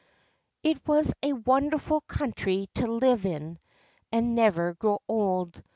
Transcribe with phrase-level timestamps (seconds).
[0.63, 3.59] It was a wonderful country to live in
[4.11, 5.61] and never grow old.